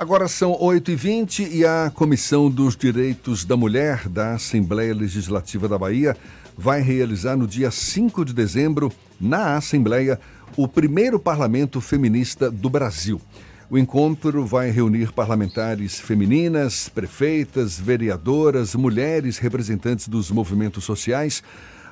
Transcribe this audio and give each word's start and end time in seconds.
Agora 0.00 0.28
são 0.28 0.52
8h20 0.52 1.50
e 1.52 1.62
a 1.62 1.92
Comissão 1.94 2.48
dos 2.48 2.74
Direitos 2.74 3.44
da 3.44 3.54
Mulher 3.54 4.08
da 4.08 4.32
Assembleia 4.32 4.94
Legislativa 4.94 5.68
da 5.68 5.76
Bahia 5.76 6.16
vai 6.56 6.80
realizar 6.80 7.36
no 7.36 7.46
dia 7.46 7.70
5 7.70 8.24
de 8.24 8.32
dezembro, 8.32 8.90
na 9.20 9.56
Assembleia, 9.58 10.18
o 10.56 10.66
primeiro 10.66 11.20
parlamento 11.20 11.82
feminista 11.82 12.50
do 12.50 12.70
Brasil. 12.70 13.20
O 13.68 13.76
encontro 13.76 14.46
vai 14.46 14.70
reunir 14.70 15.12
parlamentares 15.12 16.00
femininas, 16.00 16.88
prefeitas, 16.88 17.78
vereadoras, 17.78 18.74
mulheres 18.74 19.36
representantes 19.36 20.08
dos 20.08 20.30
movimentos 20.30 20.82
sociais. 20.82 21.42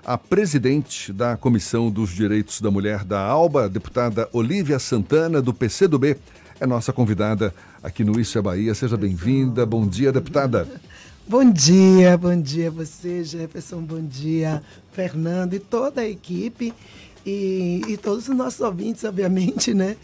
A 0.02 0.16
presidente 0.16 1.12
da 1.12 1.36
Comissão 1.36 1.90
dos 1.90 2.09
Direitos 2.09 2.62
da 2.62 2.70
Mulher 2.70 3.04
da 3.04 3.20
ALBA, 3.20 3.68
deputada 3.68 4.30
Olívia 4.32 4.79
Santana, 4.79 5.43
do 5.43 5.52
PCdoB, 5.52 6.16
é 6.59 6.66
nossa 6.66 6.90
convidada 6.90 7.54
aqui 7.89 8.05
no 8.05 8.20
Isso 8.20 8.39
é 8.39 8.43
Bahia. 8.43 8.75
Seja 8.75 8.96
bem-vinda. 8.96 9.64
Bom 9.64 9.87
dia, 9.87 10.12
deputada. 10.12 10.69
Bom 11.27 11.51
dia, 11.51 12.16
bom 12.16 12.38
dia 12.41 12.69
a 12.69 12.70
você, 12.70 13.24
Jefferson, 13.24 13.80
bom 13.80 14.01
dia, 14.01 14.62
Fernando 14.92 15.55
e 15.55 15.59
toda 15.59 16.02
a 16.02 16.09
equipe 16.09 16.73
e, 17.24 17.82
e 17.87 17.96
todos 17.96 18.29
os 18.29 18.37
nossos 18.37 18.60
ouvintes, 18.60 19.05
obviamente, 19.05 19.74
né? 19.74 19.96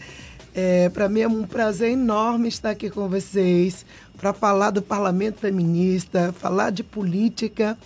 É, 0.53 0.89
para 0.89 1.09
mim 1.09 1.21
é 1.21 1.27
um 1.27 1.43
prazer 1.43 1.91
enorme 1.91 2.47
estar 2.47 2.71
aqui 2.71 2.89
com 2.89 3.07
vocês 3.07 3.85
para 4.17 4.33
falar 4.33 4.71
do 4.71 4.81
parlamento 4.81 5.39
feminista, 5.39 6.33
falar 6.39 6.69
de 6.69 6.83
política, 6.83 7.77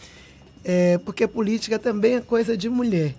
é, 0.63 0.97
porque 0.99 1.27
política 1.27 1.79
também 1.79 2.15
é 2.15 2.21
coisa 2.21 2.57
de 2.57 2.69
mulher. 2.69 3.15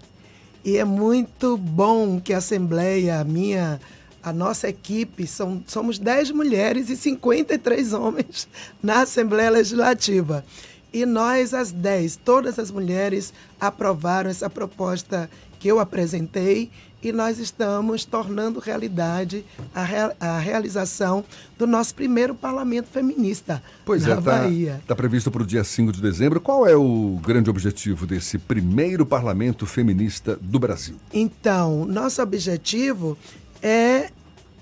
E 0.65 0.77
é 0.77 0.85
muito 0.85 1.57
bom 1.57 2.21
que 2.21 2.33
a 2.33 2.39
Assembleia, 2.39 3.21
a 3.21 3.25
minha 3.25 3.81
a 4.23 4.33
nossa 4.33 4.69
equipe, 4.69 5.27
são, 5.27 5.63
somos 5.67 5.99
10 5.99 6.31
mulheres 6.33 6.91
e 6.91 6.97
53 6.97 7.93
homens 7.93 8.49
na 8.83 9.03
Assembleia 9.03 9.51
Legislativa. 9.51 10.45
E 10.93 11.07
nós, 11.07 11.55
as 11.55 11.71
10, 11.71 12.17
todas 12.17 12.59
as 12.59 12.71
mulheres 12.71 13.33
aprovaram 13.61 14.29
essa 14.29 14.51
proposta 14.51 15.31
que 15.59 15.69
eu 15.69 15.79
apresentei 15.79 16.71
e 17.03 17.13
nós 17.13 17.39
estamos 17.39 18.05
tornando 18.05 18.61
realidade 18.61 19.45
a, 19.75 19.83
rea 19.83 20.15
a 20.21 20.39
realização 20.39 21.25
do 21.59 21.67
nosso 21.67 21.95
primeiro 21.95 22.35
parlamento 22.35 22.89
feminista 22.89 23.63
pois 23.85 24.03
na 24.03 24.13
é, 24.13 24.15
tá, 24.17 24.21
Bahia. 24.21 24.81
Está 24.83 24.95
previsto 24.95 25.31
para 25.31 25.43
o 25.43 25.47
dia 25.47 25.65
5 25.65 25.93
de 25.93 26.01
dezembro. 26.03 26.41
Qual 26.41 26.67
é 26.67 26.77
o 26.77 27.19
grande 27.23 27.49
objetivo 27.49 28.07
desse 28.07 28.39
primeiro 28.39 29.07
parlamento 29.07 29.65
feminista 29.65 30.39
do 30.41 30.59
Brasil? 30.59 30.97
Então, 31.13 31.87
nosso 31.87 32.21
objetivo 32.21 33.17
é 33.63 34.11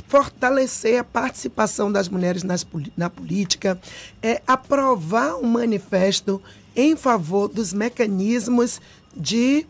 fortalecer 0.09 0.99
a 0.99 1.05
participação 1.05 1.93
das 1.93 2.09
mulheres 2.09 2.43
nas, 2.43 2.67
na 2.97 3.11
política, 3.11 3.79
é 4.23 4.41
aprovar 4.47 5.37
um 5.37 5.47
manifesto 5.47 6.43
em 6.75 6.97
favor 6.97 7.49
dos 7.49 7.75
mecanismos 7.75 8.81
de, 9.15 9.67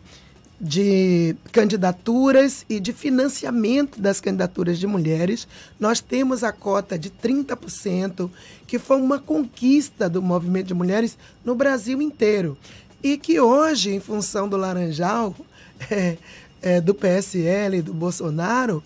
de 0.59 1.35
candidaturas 1.51 2.65
e 2.69 2.79
de 2.79 2.93
financiamento 2.93 3.99
das 3.99 4.21
candidaturas 4.21 4.79
de 4.79 4.87
mulheres. 4.87 5.45
Nós 5.77 5.99
temos 5.99 6.41
a 6.43 6.53
cota 6.53 6.97
de 6.97 7.09
30%, 7.09 8.29
que 8.65 8.79
foi 8.79 9.01
uma 9.01 9.19
conquista 9.19 10.09
do 10.09 10.21
movimento 10.21 10.67
de 10.67 10.73
mulheres 10.73 11.17
no 11.43 11.53
Brasil 11.53 12.01
inteiro. 12.01 12.57
E 13.03 13.17
que 13.17 13.39
hoje, 13.41 13.91
em 13.91 13.99
função 13.99 14.47
do 14.47 14.55
Laranjal, 14.55 15.35
é, 15.91 16.17
é, 16.61 16.81
do 16.81 16.93
PSL, 16.93 17.81
do 17.81 17.93
Bolsonaro, 17.93 18.83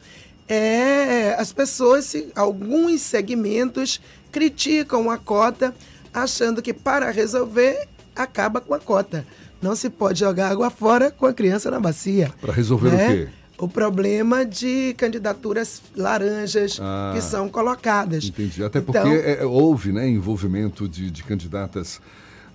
é, 0.47 1.35
as 1.37 1.53
pessoas, 1.53 2.15
alguns 2.35 3.01
segmentos, 3.01 4.01
criticam 4.31 5.09
a 5.09 5.17
cota, 5.17 5.73
achando 6.13 6.61
que 6.61 6.73
para 6.73 7.11
resolver 7.11 7.87
acaba 8.15 8.61
com 8.61 8.73
a 8.73 8.79
cota. 8.79 9.25
Não 9.61 9.75
se 9.75 9.89
pode 9.89 10.19
jogar 10.19 10.49
água 10.49 10.69
fora 10.69 11.09
com 11.09 11.25
a 11.25 11.33
criança 11.33 11.71
na 11.71 11.79
bacia. 11.79 12.31
Para 12.41 12.53
resolver 12.53 12.91
né? 12.91 13.07
o 13.07 13.11
quê? 13.11 13.27
O 13.57 13.67
problema 13.67 14.45
de 14.45 14.93
candidaturas 14.97 15.81
laranjas 15.95 16.79
ah, 16.81 17.13
que 17.15 17.21
são 17.21 17.47
colocadas. 17.47 18.25
Entendi. 18.25 18.63
Até 18.63 18.81
porque 18.81 18.97
então, 18.97 19.13
é, 19.13 19.45
houve 19.45 19.93
né, 19.93 20.07
envolvimento 20.09 20.89
de, 20.89 21.09
de 21.09 21.23
candidatas 21.23 22.01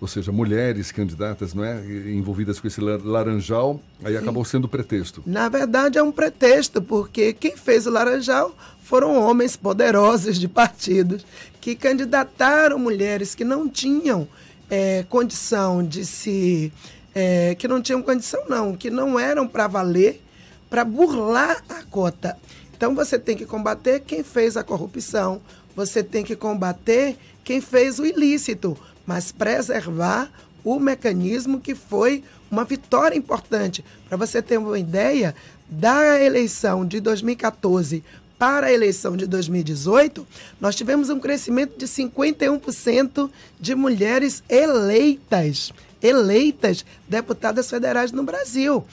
ou 0.01 0.07
seja, 0.07 0.31
mulheres 0.31 0.93
candidatas, 0.93 1.55
não 1.55 1.65
é, 1.65 1.83
envolvidas 2.11 2.61
com 2.61 2.67
esse 2.67 2.81
laranjal, 2.81 3.81
aí 4.05 4.13
Sim. 4.13 4.19
acabou 4.19 4.45
sendo 4.45 4.69
pretexto. 4.69 5.23
Na 5.27 5.49
verdade 5.49 5.99
é 5.99 6.03
um 6.03 6.13
pretexto, 6.13 6.81
porque 6.81 7.33
quem 7.33 7.57
fez 7.57 7.87
o 7.87 7.91
laranjal 7.91 8.55
foram 8.83 9.17
homens 9.21 9.57
poderosos 9.57 10.39
de 10.39 10.47
partidos 10.47 11.27
que 11.61 11.75
candidataram 11.75 12.79
mulheres 12.79 13.35
que 13.35 13.45
não 13.45 13.69
tinham 13.69 14.29
é, 14.71 15.05
condição 15.09 15.85
de 15.85 16.05
se, 16.05 16.73
é, 17.15 17.55
que 17.57 17.67
não 17.67 17.83
tinham 17.83 18.01
condição 18.01 18.45
não, 18.49 18.77
que 18.77 18.91
não 18.91 19.19
eram 19.19 19.49
para 19.49 19.67
valer, 19.67 20.23
para 20.71 20.85
burlar 20.85 21.63
a 21.69 21.83
cota. 21.83 22.37
Então 22.77 22.95
você 22.95 23.19
tem 23.19 23.37
que 23.37 23.45
combater 23.45 24.01
quem 24.01 24.23
fez 24.23 24.57
a 24.57 24.63
corrupção, 24.63 25.41
você 25.75 26.03
tem 26.03 26.23
que 26.23 26.37
combater 26.37 27.17
quem 27.43 27.61
fez 27.61 27.99
o 27.99 28.07
ilícito 28.07 28.79
mas 29.09 29.33
preservar 29.33 30.31
o 30.63 30.79
mecanismo 30.79 31.61
que 31.61 31.75
foi 31.75 32.23
uma 32.51 32.63
vitória 32.63 33.17
importante. 33.17 33.83
Para 34.07 34.19
você 34.19 34.43
ter 34.43 34.59
uma 34.59 34.79
ideia, 34.79 35.35
da 35.67 36.23
eleição 36.23 36.85
de 36.85 37.01
2014 37.01 38.05
para 38.39 38.67
a 38.67 38.73
eleição 38.73 39.17
de 39.17 39.27
2018, 39.27 40.27
nós 40.61 40.77
tivemos 40.77 41.09
um 41.09 41.19
crescimento 41.19 41.79
de 41.79 41.87
51% 41.87 43.31
de 43.59 43.75
mulheres 43.75 44.45
eleitas, 44.47 45.73
eleitas 46.03 46.85
deputadas 47.09 47.69
federais 47.71 48.13
no 48.13 48.23
Brasil. 48.23 48.85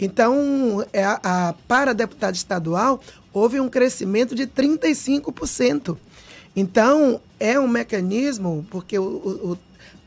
Então, 0.00 0.82
é 0.94 1.04
a, 1.04 1.20
a, 1.22 1.54
para 1.68 1.92
deputado 1.92 2.34
estadual, 2.34 3.02
houve 3.34 3.60
um 3.60 3.68
crescimento 3.68 4.34
de 4.34 4.46
35%. 4.46 5.96
Então, 6.54 7.20
é 7.38 7.58
um 7.58 7.68
mecanismo, 7.68 8.66
porque 8.70 8.98
o, 8.98 9.04
o, 9.04 9.58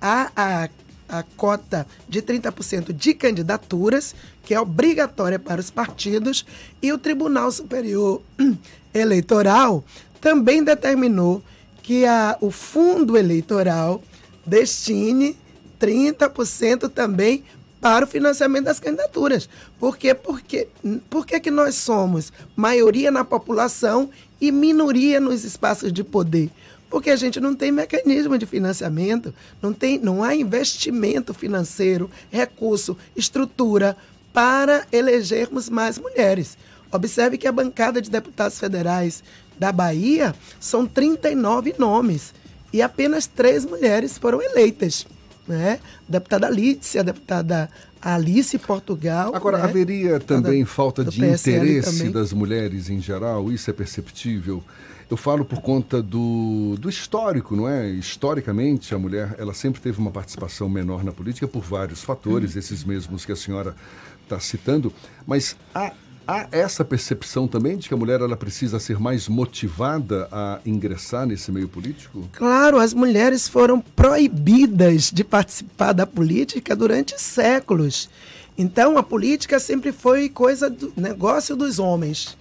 há 0.02 0.32
a, 0.36 0.70
a 1.08 1.24
cota 1.36 1.88
de 2.08 2.22
30% 2.22 2.94
de 2.94 3.14
candidaturas, 3.14 4.16
que 4.44 4.54
é 4.54 4.60
obrigatória 4.60 5.40
para 5.40 5.62
os 5.62 5.70
partidos, 5.70 6.46
e 6.82 6.92
o 6.92 6.98
Tribunal 6.98 7.52
Superior 7.52 8.22
Eleitoral 8.94 9.84
também 10.20 10.64
determinou 10.64 11.42
que 11.82 12.06
a, 12.06 12.38
o 12.42 12.52
fundo 12.52 13.18
eleitoral 13.18 14.02
destine 14.46 15.38
30% 15.80 16.90
também 16.90 17.44
para 17.82 18.06
o 18.06 18.08
financiamento 18.08 18.66
das 18.66 18.80
candidaturas. 18.80 19.50
Por 19.80 19.98
quê? 19.98 20.14
Porque, 20.14 20.68
por 21.10 21.26
que, 21.26 21.40
que 21.40 21.50
nós 21.50 21.76
somos 21.76 22.32
maioria 22.56 23.10
na 23.10 23.26
população 23.26 24.10
e 24.40 24.52
minoria 24.52 25.20
nos 25.20 25.44
espaços 25.44 25.92
de 25.92 26.04
poder? 26.04 26.52
Porque 26.90 27.10
a 27.10 27.16
gente 27.16 27.40
não 27.40 27.56
tem 27.56 27.72
mecanismo 27.72 28.38
de 28.38 28.46
financiamento, 28.46 29.34
não, 29.62 29.74
tem, 29.74 29.98
não 29.98 30.24
há 30.24 30.36
investimento 30.36 31.34
financeiro, 31.34 32.12
recurso, 32.30 32.96
estrutura 33.16 33.98
para 34.32 34.86
elegermos 34.92 35.68
mais 35.70 35.98
mulheres. 35.98 36.58
Observe 36.92 37.38
que 37.38 37.48
a 37.48 37.52
bancada 37.52 38.02
de 38.02 38.12
deputados 38.12 38.60
federais 38.60 39.24
da 39.58 39.72
Bahia 39.72 40.36
são 40.60 40.86
39 40.86 41.76
nomes 41.80 42.34
e 42.74 42.82
apenas 42.82 43.26
três 43.26 43.66
mulheres 43.66 44.18
foram 44.18 44.42
eleitas 44.42 45.08
né? 45.48 45.80
Deputada 46.08 46.48
Alice, 46.48 46.98
a 46.98 47.04
deputada 47.04 47.70
Alice 48.02 48.58
Portugal. 48.58 49.36
Agora, 49.36 49.58
né? 49.58 49.64
haveria 49.64 50.20
também 50.20 50.66
falta 50.66 51.04
de 51.04 51.24
interesse 51.24 51.98
também. 51.98 52.12
das 52.12 52.34
mulheres 52.34 52.90
em 52.90 53.00
geral? 53.00 53.52
Isso 53.52 53.70
é 53.70 53.74
perceptível? 53.74 54.64
Eu 55.10 55.18
falo 55.18 55.44
por 55.44 55.62
conta 55.62 56.02
do, 56.02 56.78
do 56.80 56.90
histórico, 56.90 57.54
não 57.54 57.68
é? 57.68 57.90
Historicamente, 57.90 58.96
a 58.96 58.98
mulher 58.98 59.36
ela 59.38 59.54
sempre 59.54 59.82
teve 59.82 60.00
uma 60.00 60.10
participação 60.10 60.70
menor 60.70 61.04
na 61.04 61.12
política 61.12 61.48
por 61.48 61.62
vários 61.62 62.02
fatores, 62.02 62.54
uhum. 62.54 62.60
esses 62.60 62.84
mesmos 62.86 63.26
que 63.26 63.32
a 63.34 63.36
senhora 63.36 63.76
está 64.24 64.40
citando, 64.40 64.94
mas 65.28 65.58
há 65.76 65.92
há 66.28 66.48
essa 66.52 66.84
percepção 66.86 67.48
também 67.48 67.78
de 67.78 67.88
que 67.88 67.94
a 67.94 67.98
mulher 67.98 68.22
ela 68.22 68.38
precisa 68.38 68.80
ser 68.80 69.00
mais 69.00 69.28
motivada 69.28 70.28
a 70.32 70.60
ingressar 70.66 71.26
nesse 71.26 71.52
meio 71.52 71.68
político? 71.68 72.28
Claro, 72.34 72.80
as 72.80 72.94
mulheres 72.94 73.48
foram 73.48 73.80
proibidas 73.80 75.12
de 75.12 75.24
participar 75.24 75.94
da 75.94 76.06
política 76.06 76.76
durante 76.76 77.20
séculos. 77.22 78.10
Então 78.58 78.98
a 78.98 79.04
política 79.04 79.60
sempre 79.60 79.92
foi 79.92 80.30
coisa 80.30 80.70
do 80.70 80.94
negócio 80.96 81.56
dos 81.56 81.80
homens. 81.80 82.38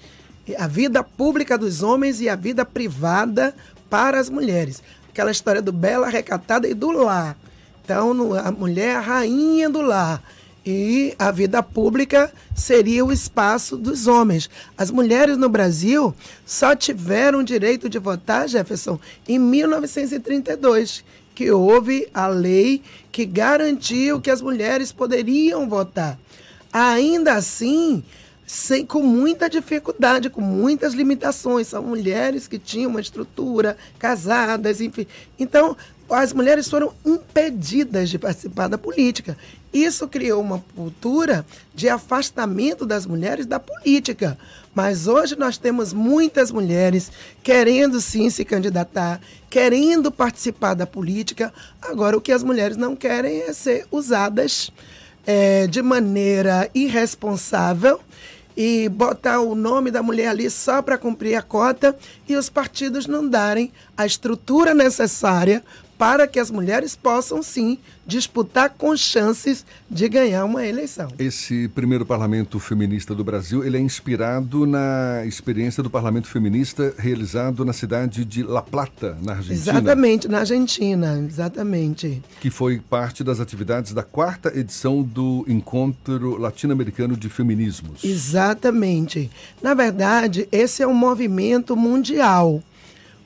A 0.59 0.67
vida 0.67 1.03
pública 1.03 1.57
dos 1.57 1.83
homens 1.83 2.21
e 2.21 2.29
a 2.29 2.37
vida 2.37 2.65
privada 2.65 3.55
para 3.89 4.19
as 4.19 4.29
mulheres. 4.29 4.83
Aquela 5.09 5.31
história 5.31 5.63
do 5.63 5.73
bela 5.73 6.09
recatada 6.09 6.69
e 6.69 6.75
do 6.75 6.91
lar. 6.91 7.37
Então 7.85 8.35
a 8.35 8.51
mulher 8.51 8.89
é 8.91 8.97
a 8.97 9.01
rainha 9.01 9.69
do 9.69 9.81
lar 9.81 10.23
e 10.71 11.15
a 11.19 11.33
vida 11.33 11.63
pública 11.63 12.33
seria 12.55 13.05
o 13.05 13.13
espaço 13.13 13.77
dos 13.77 14.07
homens. 14.07 14.49
As 14.79 14.91
mulheres 14.91 15.37
no 15.37 15.49
Brasil 15.49 16.15
só 16.47 16.77
tiveram 16.77 17.43
direito 17.43 17.89
de 17.89 17.99
votar, 17.99 18.49
Jefferson, 18.49 18.99
em 19.27 19.39
1932, 19.39 21.05
que 21.35 21.51
houve 21.51 22.09
a 22.15 22.29
lei 22.29 22.83
que 23.11 23.27
garantiu 23.27 24.21
que 24.21 24.31
as 24.31 24.41
mulheres 24.41 24.93
poderiam 24.93 25.69
votar. 25.69 26.17
Ainda 26.73 27.33
assim, 27.33 28.05
sem, 28.47 28.87
com 28.87 29.03
muita 29.03 29.51
dificuldade, 29.51 30.31
com 30.31 30.41
muitas 30.41 30.95
limitações. 30.95 31.67
São 31.67 31.83
mulheres 31.83 32.47
que 32.47 32.61
tinham 32.61 32.91
uma 32.91 33.01
estrutura, 33.01 33.77
casadas, 33.99 34.81
enfim. 34.81 35.07
Então, 35.37 35.77
as 36.09 36.33
mulheres 36.33 36.69
foram 36.69 36.93
impedidas 37.05 38.11
de 38.11 38.19
participar 38.19 38.69
da 38.69 38.77
política. 38.77 39.37
Isso 39.73 40.09
criou 40.09 40.41
uma 40.41 40.63
cultura 40.75 41.47
de 41.75 41.89
afastamento 41.89 42.85
das 42.85 43.07
mulheres 43.07 43.47
da 43.47 43.61
política. 43.61 44.37
Mas 44.75 45.07
hoje 45.07 45.37
nós 45.37 45.57
temos 45.59 45.93
muitas 45.93 46.51
mulheres 46.51 47.11
querendo 47.43 48.01
sim 48.01 48.31
se 48.31 48.45
candidatar, 48.45 49.21
querendo 49.49 50.11
participar 50.11 50.75
da 50.75 50.87
política. 50.87 51.53
Agora, 51.81 52.17
o 52.17 52.21
que 52.21 52.33
as 52.33 52.43
mulheres 52.43 52.77
não 52.77 52.97
querem 52.97 53.43
é 53.43 53.53
ser 53.53 53.87
usadas 53.91 54.71
é, 55.27 55.67
de 55.67 55.83
maneira 55.83 56.69
irresponsável 56.75 58.01
e 58.57 58.89
botar 58.89 59.41
o 59.41 59.55
nome 59.55 59.91
da 59.91 60.03
mulher 60.03 60.29
ali 60.29 60.51
só 60.51 60.83
para 60.83 60.99
cumprir 60.99 61.35
a 61.37 61.43
cota 61.43 61.97
e 62.29 62.37
os 62.37 62.49
partidos 62.49 63.07
não 63.07 63.27
darem 63.29 63.73
a 63.97 64.05
estrutura 64.05 64.75
necessária 64.75 65.63
para 66.01 66.27
que 66.27 66.41
as 66.41 66.51
mulheres 66.51 66.97
possam 66.97 67.43
sim 67.43 67.77
disputar 68.07 68.71
com 68.71 68.97
chances 68.97 69.67
de 69.91 70.09
ganhar 70.09 70.47
uma 70.47 70.67
eleição. 70.67 71.09
Esse 71.19 71.69
primeiro 71.69 72.07
parlamento 72.07 72.59
feminista 72.59 73.15
do 73.15 73.23
Brasil, 73.23 73.63
ele 73.63 73.77
é 73.77 73.81
inspirado 73.81 74.65
na 74.65 75.27
experiência 75.27 75.83
do 75.83 75.91
parlamento 75.91 76.27
feminista 76.27 76.95
realizado 76.97 77.67
na 77.67 77.75
cidade 77.75 78.25
de 78.25 78.43
La 78.43 78.63
Plata, 78.63 79.19
na 79.23 79.33
Argentina. 79.33 79.79
Exatamente, 79.79 80.27
na 80.27 80.39
Argentina, 80.39 81.23
exatamente. 81.29 82.23
Que 82.41 82.49
foi 82.49 82.81
parte 82.81 83.23
das 83.23 83.39
atividades 83.39 83.93
da 83.93 84.03
quarta 84.03 84.59
edição 84.59 85.03
do 85.03 85.45
Encontro 85.47 86.39
Latino-Americano 86.39 87.15
de 87.15 87.29
Feminismos. 87.29 88.03
Exatamente. 88.03 89.31
Na 89.63 89.75
verdade, 89.75 90.49
esse 90.51 90.83
é 90.83 90.87
um 90.87 90.95
movimento 90.95 91.77
mundial 91.77 92.63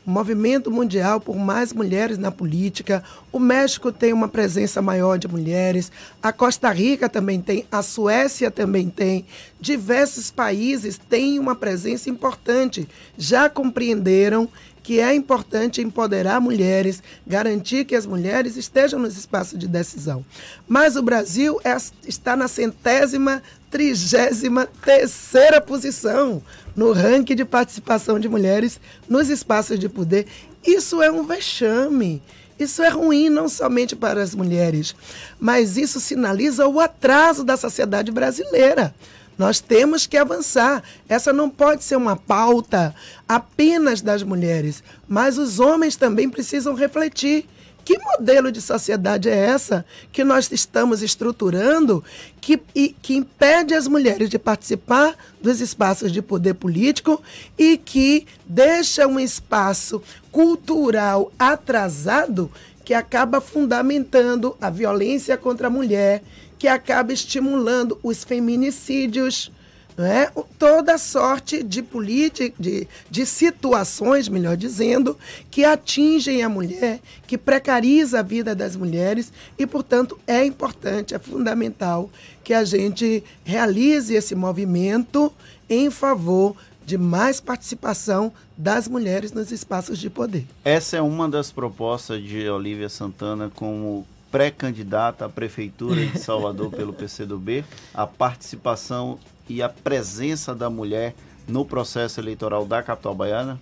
o 0.07 0.11
movimento 0.11 0.71
mundial 0.71 1.21
por 1.21 1.37
mais 1.37 1.73
mulheres 1.73 2.19
na 2.19 2.31
política. 2.31 3.03
O 3.33 3.39
México 3.39 3.91
tem 3.91 4.13
uma 4.13 4.29
presença 4.29 4.83
maior 4.83 5.19
de 5.19 5.27
mulheres, 5.27 5.91
a 6.23 6.33
Costa 6.33 6.71
Rica 6.71 7.09
também 7.09 7.41
tem, 7.41 7.67
a 7.71 7.83
Suécia 7.83 8.51
também 8.51 8.91
tem. 8.91 9.25
Diversos 9.61 10.31
países 10.31 10.99
têm 10.99 11.39
uma 11.39 11.55
presença 11.55 12.11
importante. 12.11 12.89
Já 13.17 13.49
compreenderam 13.49 14.49
que 14.85 15.01
é 15.01 15.15
importante 15.15 15.81
empoderar 15.81 16.39
mulheres, 16.43 17.03
garantir 17.27 17.87
que 17.87 17.97
as 17.97 18.05
mulheres 18.05 18.55
estejam 18.55 19.01
nos 19.01 19.17
espaços 19.17 19.59
de 19.59 19.67
decisão. 19.67 20.23
Mas 20.69 20.95
o 20.95 21.03
Brasil 21.03 21.59
é, 21.65 21.75
está 22.07 22.37
na 22.37 22.47
centésima, 22.47 23.43
trigésima 23.71 24.69
terceira 24.85 25.59
posição 25.59 26.43
no 26.77 26.93
ranking 26.93 27.35
de 27.35 27.47
participação 27.47 28.21
de 28.21 28.29
mulheres 28.29 28.79
nos 29.09 29.31
espaços 29.31 29.79
de 29.79 29.89
poder. 29.89 30.27
Isso 30.63 31.03
é 31.03 31.11
um 31.11 31.25
vexame. 31.25 32.23
Isso 32.59 32.83
é 32.83 32.89
ruim 32.91 33.31
não 33.31 33.49
somente 33.49 33.97
para 33.97 34.23
as 34.23 34.35
mulheres, 34.35 34.95
mas 35.41 35.77
isso 35.77 35.99
sinaliza 35.99 36.69
o 36.69 36.79
atraso 36.79 37.43
da 37.43 37.57
sociedade 37.57 38.13
brasileira. 38.13 38.95
Nós 39.37 39.61
temos 39.61 40.07
que 40.07 40.17
avançar. 40.17 40.83
Essa 41.09 41.33
não 41.33 41.51
pode 41.51 41.85
ser 41.85 41.97
uma 41.97 42.17
pauta 42.17 42.95
apenas 43.29 44.01
das 44.01 44.23
mulheres, 44.23 44.83
mas 45.09 45.39
os 45.39 45.59
homens 45.61 45.97
também 45.97 46.29
precisam 46.29 46.75
refletir. 46.75 47.47
Que 47.85 47.99
modelo 47.99 48.51
de 48.51 48.63
sociedade 48.63 49.29
é 49.29 49.37
essa 49.37 49.85
que 50.11 50.25
nós 50.25 50.51
estamos 50.51 51.03
estruturando 51.03 52.03
que, 52.41 52.61
e, 52.75 52.95
que 53.03 53.15
impede 53.15 53.75
as 53.75 53.87
mulheres 53.87 54.31
de 54.31 54.39
participar 54.39 55.15
dos 55.41 55.61
espaços 55.61 56.11
de 56.11 56.23
poder 56.23 56.55
político 56.55 57.23
e 57.59 57.77
que 57.77 58.27
deixa 58.47 59.07
um 59.07 59.21
espaço 59.21 60.03
cultural 60.33 61.31
atrasado 61.39 62.51
que 62.85 62.95
acaba 62.95 63.41
fundamentando 63.41 64.57
a 64.61 64.71
violência 64.71 65.37
contra 65.37 65.69
a 65.69 65.71
mulher, 65.71 66.23
que 66.59 66.69
acaba 66.69 67.13
estimulando 67.13 67.99
os 68.03 68.25
feminicídios, 68.25 69.51
é? 69.99 70.31
toda 70.59 70.99
sorte 70.99 71.63
de 71.63 71.83
política, 71.83 72.55
de, 72.59 72.89
de 73.11 73.27
situações, 73.27 74.29
melhor 74.29 74.57
dizendo, 74.57 75.17
que 75.51 75.65
atingem 75.65 76.43
a 76.43 76.49
mulher, 76.49 77.01
que 77.27 77.39
precariza 77.39 78.21
a 78.21 78.23
vida 78.23 78.55
das 78.55 78.75
mulheres 78.77 79.33
e, 79.59 79.67
portanto, 79.67 80.19
é 80.27 80.45
importante, 80.45 81.15
é 81.15 81.19
fundamental 81.19 82.11
que 82.43 82.53
a 82.53 82.65
gente 82.65 83.23
realize 83.45 84.15
esse 84.15 84.35
movimento 84.35 85.33
em 85.69 85.91
favor 85.91 86.57
de 86.85 86.99
mais 86.99 87.41
participação 87.41 88.33
das 88.57 88.87
mulheres 88.87 89.33
nos 89.33 89.51
espaços 89.51 89.99
de 89.99 90.11
poder. 90.11 90.47
Essa 90.65 90.99
é 90.99 91.01
uma 91.01 91.29
das 91.29 91.51
propostas 91.51 92.23
de 92.23 92.49
Olivia 92.49 92.89
Santana 92.89 93.51
como 93.55 94.07
pré-candidata 94.31 95.25
à 95.25 95.29
Prefeitura 95.29 96.05
de 96.07 96.19
Salvador 96.19 96.71
pelo 96.71 96.93
PCdoB, 96.93 97.65
a 97.95 98.07
participação 98.07 99.19
e 99.49 99.63
a 99.63 99.69
presença 99.69 100.55
da 100.55 100.71
mulher 100.71 101.15
no 101.47 101.65
processo 101.65 102.21
eleitoral 102.21 102.65
da 102.65 102.83
capital 102.83 103.15
baiana? 103.15 103.61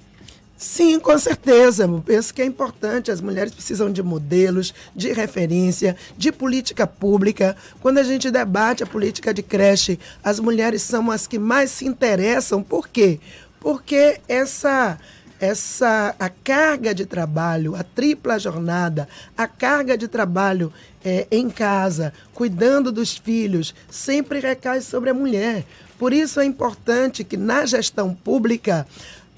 Sim, 0.57 1.01
com 1.01 1.19
certeza. 1.19 1.85
Eu 1.85 2.01
penso 2.07 2.33
que 2.33 2.41
é 2.41 2.45
importante. 2.45 3.11
As 3.11 3.21
mulheres 3.21 3.53
precisam 3.53 3.91
de 3.91 4.01
modelos, 4.01 4.73
de 4.95 5.13
referência, 5.13 5.97
de 6.17 6.31
política 6.31 6.87
pública. 6.87 7.57
Quando 7.81 7.99
a 7.99 8.05
gente 8.05 8.31
debate 8.31 8.85
a 8.85 8.87
política 8.87 9.35
de 9.35 9.43
creche, 9.43 9.99
as 10.23 10.39
mulheres 10.39 10.83
são 10.83 11.11
as 11.11 11.27
que 11.27 11.37
mais 11.37 11.71
se 11.73 11.85
interessam. 11.85 12.63
Por 12.63 12.89
quê? 12.89 13.19
Porque 13.59 14.21
essa 14.29 14.99
essa 15.43 16.15
a 16.21 16.29
carga 16.29 16.95
de 16.95 17.05
trabalho, 17.05 17.75
a 17.75 17.83
tripla 17.83 18.39
jornada, 18.39 19.09
a 19.37 19.49
carga 19.49 19.99
de 19.99 20.07
trabalho 20.07 20.73
é, 21.05 21.27
em 21.33 21.51
casa, 21.51 22.13
cuidando 22.33 22.93
dos 22.93 23.17
filhos, 23.17 23.75
sempre 23.91 24.39
recai 24.39 24.81
sobre 24.81 25.11
a 25.11 25.15
mulher. 25.15 25.65
Por 25.99 26.13
isso 26.13 26.39
é 26.39 26.45
importante 26.45 27.25
que 27.25 27.37
na 27.37 27.67
gestão 27.67 28.15
pública 28.15 28.87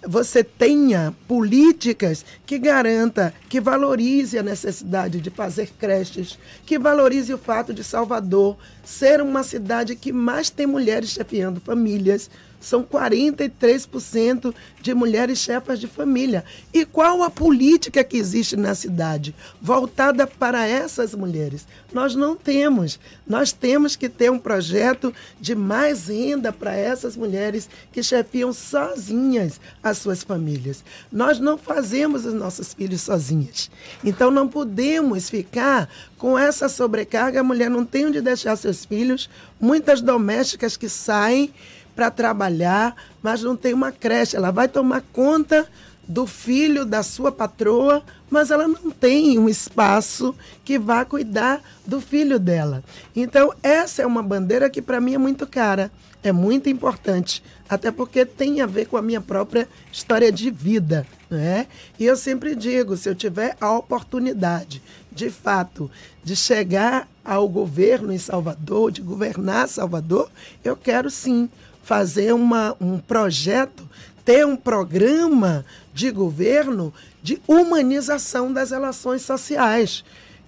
você 0.06 0.44
tenha 0.44 1.14
políticas 1.26 2.22
que 2.44 2.58
garanta, 2.58 3.32
que 3.48 3.58
valorize 3.58 4.38
a 4.38 4.42
necessidade 4.42 5.22
de 5.22 5.31
fazer 5.31 5.72
creches, 5.79 6.38
que 6.67 6.79
valorize 6.79 7.32
o 7.32 7.38
fato 7.38 7.72
de 7.72 7.82
Salvador 7.82 8.58
ser 8.84 9.22
uma 9.22 9.43
cidade 9.43 9.96
que 9.96 10.12
mais 10.12 10.50
tem 10.50 10.67
mulheres 10.67 11.08
chefiando 11.08 11.62
famílias, 11.62 12.29
são 12.64 12.82
43% 12.82 14.54
de 14.80 14.94
mulheres 14.94 15.38
chefas 15.38 15.78
de 15.78 15.86
família. 15.86 16.44
E 16.72 16.84
qual 16.84 17.22
a 17.22 17.30
política 17.30 18.02
que 18.02 18.16
existe 18.16 18.56
na 18.56 18.74
cidade 18.74 19.34
voltada 19.60 20.26
para 20.26 20.66
essas 20.66 21.14
mulheres? 21.14 21.66
Nós 21.92 22.14
não 22.14 22.34
temos. 22.34 22.98
Nós 23.26 23.52
temos 23.52 23.96
que 23.96 24.08
ter 24.08 24.30
um 24.30 24.38
projeto 24.38 25.14
de 25.40 25.54
mais 25.54 26.08
renda 26.08 26.52
para 26.52 26.74
essas 26.74 27.16
mulheres 27.16 27.68
que 27.92 28.02
chefiam 28.02 28.52
sozinhas 28.52 29.60
as 29.82 29.98
suas 29.98 30.22
famílias. 30.22 30.84
Nós 31.10 31.38
não 31.38 31.56
fazemos 31.56 32.24
os 32.24 32.34
nossos 32.34 32.74
filhos 32.74 33.02
sozinhas. 33.02 33.70
Então 34.02 34.30
não 34.30 34.48
podemos 34.48 35.30
ficar 35.30 35.88
com 36.18 36.38
essa 36.38 36.68
sobrecarga. 36.68 37.40
A 37.40 37.44
mulher 37.44 37.70
não 37.70 37.84
tem 37.84 38.06
onde 38.06 38.20
deixar 38.20 38.56
seus 38.56 38.84
filhos. 38.84 39.28
Muitas 39.60 40.00
domésticas 40.00 40.76
que 40.76 40.88
saem 40.88 41.52
para 41.94 42.10
trabalhar, 42.10 42.94
mas 43.22 43.43
não 43.43 43.56
tem 43.56 43.72
uma 43.72 43.93
creche. 43.93 44.36
Ela 44.36 44.51
vai 44.51 44.69
tomar 44.69 45.03
conta 45.13 45.67
do 46.06 46.27
filho 46.27 46.84
da 46.84 47.03
sua 47.03 47.32
patroa, 47.32 48.03
mas 48.31 48.51
ela 48.51 48.69
não 48.69 48.91
tem 48.91 49.39
um 49.39 49.48
espaço 49.48 50.34
que 50.65 50.79
vá 50.79 51.05
cuidar 51.05 51.63
do 51.86 52.01
filho 52.01 52.39
dela. 52.39 52.82
Então, 53.15 53.53
essa 53.63 54.03
é 54.03 54.06
uma 54.06 54.22
bandeira 54.22 54.69
que 54.69 54.82
para 54.82 55.01
mim 55.01 55.15
é 55.15 55.19
muito 55.19 55.46
cara, 55.46 55.91
é 56.22 56.32
muito 56.32 56.69
importante, 56.69 57.43
até 57.69 57.91
porque 57.91 58.24
tem 58.24 58.60
a 58.60 58.67
ver 58.67 58.86
com 58.86 58.96
a 58.96 59.03
minha 59.03 59.20
própria 59.20 59.69
história 59.93 60.31
de 60.31 60.51
vida. 60.51 61.06
Né? 61.31 61.67
E 61.98 62.05
eu 62.05 62.17
sempre 62.17 62.55
digo: 62.55 62.96
se 62.96 63.08
eu 63.08 63.15
tiver 63.15 63.56
a 63.60 63.72
oportunidade, 63.72 64.82
de 65.10 65.31
fato, 65.31 65.91
de 66.22 66.34
chegar 66.34 67.08
ao 67.24 67.48
governo 67.48 68.13
em 68.13 68.19
Salvador, 68.19 68.91
de 68.91 69.01
governar 69.01 69.69
Salvador, 69.69 70.31
eu 70.63 70.77
quero 70.77 71.10
sim 71.10 71.48
fazer 71.84 72.32
uma, 72.32 72.74
um 72.81 72.98
projeto, 72.98 73.88
ter 74.24 74.44
um 74.46 74.56
programa 74.56 75.64
de 75.93 76.10
governo 76.10 76.93
de 77.22 77.41
humanização 77.46 78.53
das 78.53 78.70
relações 78.70 79.22
sociais. 79.22 80.05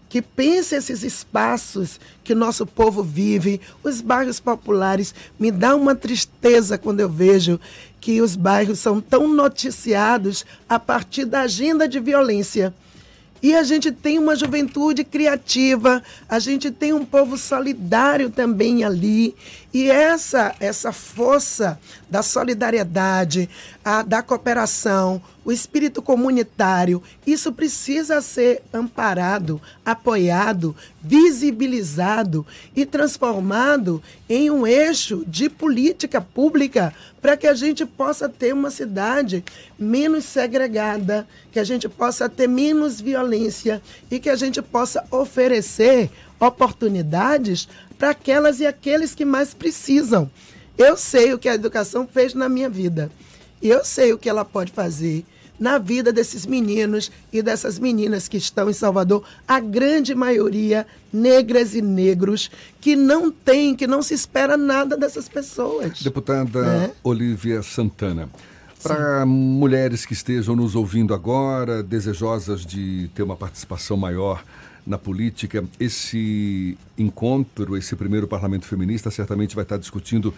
que 0.09 0.23
pense 0.23 0.73
esses 0.73 1.03
espaços 1.03 1.99
que 2.23 2.33
nosso 2.33 2.65
povo 2.65 3.03
vive, 3.03 3.61
os 3.83 4.01
bairros 4.01 4.39
populares. 4.39 5.13
Me 5.37 5.51
dá 5.51 5.75
uma 5.75 5.97
tristeza 5.97 6.79
quando 6.79 7.01
eu 7.01 7.09
vejo 7.09 7.59
que 8.01 8.23
os 8.23 8.37
bairros 8.37 8.79
são 8.79 9.01
tão 9.01 9.27
noticiados 9.27 10.47
a 10.69 10.79
partir 10.79 11.25
da 11.25 11.41
agenda 11.41 11.89
de 11.89 11.99
violência. 11.99 12.73
E 13.43 13.55
a 13.55 13.63
gente 13.63 13.93
tem 13.93 14.19
uma 14.19 14.35
juventude 14.35 15.05
criativa, 15.05 16.03
a 16.29 16.39
gente 16.39 16.71
tem 16.71 16.93
um 16.93 17.05
povo 17.05 17.37
solidário 17.37 18.31
também 18.31 18.83
ali. 18.85 19.35
E 19.79 19.91
essa 19.91 20.57
essa 20.59 20.91
força 20.91 21.79
da 22.09 22.23
solidariedade, 22.23 23.47
a, 23.85 24.01
da 24.01 24.23
cooperação, 24.23 25.21
o 25.45 25.53
espírito 25.53 26.01
comunitário, 26.01 27.03
isso 27.27 27.53
precisa 27.53 28.23
ser 28.23 28.63
amparado, 28.73 29.61
apoiado, 29.85 30.75
visibilizado 31.03 32.47
e 32.75 32.87
transformado 32.87 34.03
em 34.27 34.51
um 34.51 34.67
eixo 34.67 35.23
de 35.29 35.51
política 35.51 36.23
pública 36.23 36.95
para 37.21 37.37
que 37.37 37.47
a 37.47 37.55
gente 37.55 37.85
possa 37.85 38.31
ter 38.31 38.55
uma 38.55 38.71
cidade 38.71 39.45
menos 39.79 40.25
segregada, 40.25 41.29
que 41.53 41.59
a 41.59 41.65
gente 41.65 41.87
possa 41.87 42.31
ter 42.31 42.49
menos 42.49 42.99
violência 42.99 43.83
e 44.11 44.19
que 44.19 44.31
a 44.31 44.37
gente 44.37 44.63
possa 44.63 45.05
oferecer 45.11 46.11
oportunidades 46.41 47.69
para 47.99 48.11
aquelas 48.11 48.61
e 48.61 48.67
aqueles 48.67 49.15
que 49.15 49.25
mais 49.25 49.55
precisam. 49.55 50.31
Eu 50.77 50.97
sei 50.97 51.33
o 51.33 51.39
que 51.39 51.49
a 51.49 51.55
educação 51.55 52.07
fez 52.07 52.35
na 52.35 52.49
minha 52.49 52.69
vida. 52.69 53.11
E 53.63 53.69
eu 53.69 53.85
sei 53.85 54.13
o 54.13 54.19
que 54.19 54.29
ela 54.29 54.45
pode 54.45 54.71
fazer 54.73 55.25
na 55.59 55.79
vida 55.79 56.13
desses 56.13 56.45
meninos 56.45 57.11
e 57.33 57.43
dessas 57.43 57.79
meninas 57.79 58.29
que 58.29 58.37
estão 58.37 58.69
em 58.69 58.75
Salvador, 58.75 59.25
a 59.49 59.59
grande 59.59 60.15
maioria 60.15 60.87
negras 61.13 61.75
e 61.75 61.81
negros 61.81 62.51
que 62.81 62.95
não 62.95 63.31
tem, 63.31 63.75
que 63.75 63.87
não 63.87 64.03
se 64.03 64.15
espera 64.15 64.57
nada 64.57 64.97
dessas 64.97 65.29
pessoas. 65.29 66.03
Deputada 66.03 66.67
é. 66.67 66.91
Olivia 67.03 67.63
Santana. 67.63 68.29
Para 68.83 69.25
mulheres 69.27 70.05
que 70.07 70.13
estejam 70.13 70.55
nos 70.55 70.77
ouvindo 70.77 71.15
agora, 71.15 71.83
desejosas 71.83 72.65
de 72.65 73.11
ter 73.15 73.23
uma 73.23 73.35
participação 73.35 73.97
maior 73.97 74.45
na 74.87 74.97
política, 74.97 75.65
esse 75.81 76.79
encontro, 76.97 77.77
esse 77.77 77.97
primeiro 77.97 78.29
parlamento 78.29 78.67
feminista, 78.67 79.11
certamente 79.11 79.55
vai 79.55 79.65
estar 79.65 79.79
discutindo 79.79 80.33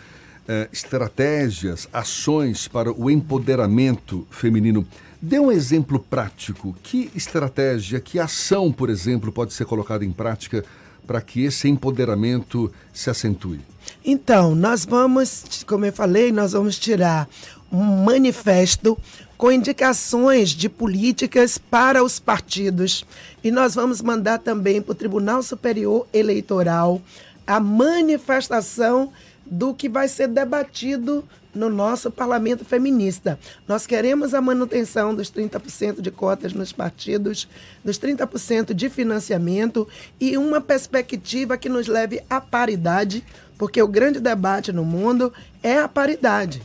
eh, 0.49 0.69
estratégias, 0.73 1.87
ações 1.93 2.67
para 2.67 2.90
o 2.90 3.11
empoderamento 3.11 4.26
feminino. 4.31 4.87
Dê 5.21 5.38
um 5.38 5.52
exemplo 5.52 5.99
prático. 6.00 6.75
Que 6.83 7.11
estratégia, 7.14 8.00
que 8.00 8.19
ação, 8.19 8.73
por 8.73 8.88
exemplo, 8.88 9.31
pode 9.31 9.52
ser 9.52 9.67
colocada 9.67 10.05
em 10.05 10.12
prática 10.12 10.64
para 11.07 11.21
que 11.21 11.45
esse 11.45 11.69
empoderamento 11.69 12.73
se 12.93 13.11
acentue? 13.11 13.61
Então, 14.05 14.55
nós 14.55 14.85
vamos, 14.87 15.64
como 15.67 15.85
eu 15.85 15.93
falei, 15.93 16.33
nós 16.33 16.52
vamos 16.52 16.78
tirar 16.78 17.28
um 17.71 18.05
manifesto 18.05 18.97
com 19.38 19.52
indicações 19.52 20.50
de 20.50 20.68
políticas 20.68 21.57
para 21.57 22.02
os 22.02 22.18
partidos 22.18 23.07
e 23.42 23.52
nós 23.52 23.76
vamos 23.76 24.02
mandar 24.02 24.40
também 24.40 24.83
para 24.83 24.90
o 24.90 24.97
Tribunal 24.97 25.45
Superior 25.45 26.09
Eleitoral 26.12 27.00
a 27.47 27.61
manifestação 27.61 29.12
do 29.47 29.73
que 29.73 29.88
vai 29.88 30.09
ser 30.09 30.26
debatido 30.26 31.25
no 31.54 31.71
nosso 31.71 32.11
parlamento 32.11 32.64
feminista. 32.64 33.38
Nós 33.66 33.87
queremos 33.87 34.35
a 34.35 34.40
manutenção 34.40 35.14
dos 35.14 35.30
30% 35.30 36.00
de 36.00 36.11
cotas 36.11 36.52
nos 36.52 36.73
partidos, 36.73 37.49
dos 37.85 37.97
30% 37.97 38.75
de 38.75 38.90
financiamento 38.90 39.87
e 40.21 40.37
uma 40.37 40.61
perspectiva 40.61 41.57
que 41.57 41.68
nos 41.68 41.87
leve 41.87 42.21
à 42.28 42.40
paridade, 42.40 43.25
porque 43.57 43.80
o 43.80 43.88
grande 43.88 44.18
debate 44.18 44.73
no 44.73 44.85
mundo 44.85 45.33
é 45.62 45.78
a 45.78 45.88
paridade. 45.88 46.61